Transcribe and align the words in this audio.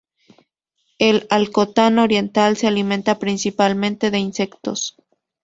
El 0.97 1.27
alcotán 1.29 1.99
oriental 1.99 2.57
se 2.57 2.65
alimenta 2.65 3.19
principalmente 3.19 4.09
de 4.09 4.17
insectos. 4.17 4.97